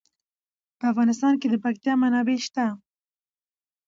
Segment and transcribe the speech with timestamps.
[0.79, 2.65] په افغانستان کې د پکتیا منابع شته.